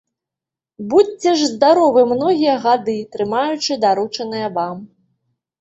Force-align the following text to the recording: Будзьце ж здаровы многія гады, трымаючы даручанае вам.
Будзьце 0.93 1.33
ж 1.41 1.49
здаровы 1.51 2.01
многія 2.13 2.55
гады, 2.65 2.97
трымаючы 3.15 3.81
даручанае 3.85 4.47
вам. 4.61 4.77